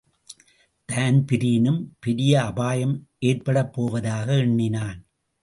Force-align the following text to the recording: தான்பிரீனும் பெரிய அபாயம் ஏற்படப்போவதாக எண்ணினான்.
தான்பிரீனும் 0.89 1.81
பெரிய 1.99 2.43
அபாயம் 2.43 2.95
ஏற்படப்போவதாக 3.25 4.27
எண்ணினான். 4.39 4.99